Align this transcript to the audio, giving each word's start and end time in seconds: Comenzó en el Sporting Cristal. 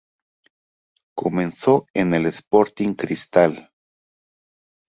Comenzó 1.15 1.85
en 1.93 2.15
el 2.15 2.25
Sporting 2.25 2.95
Cristal. 2.95 3.69